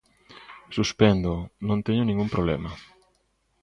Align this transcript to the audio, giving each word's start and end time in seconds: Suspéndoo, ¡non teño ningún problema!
Suspéndoo, 0.75 1.39
¡non 1.67 1.83
teño 1.85 2.03
ningún 2.05 2.29
problema! 2.35 2.71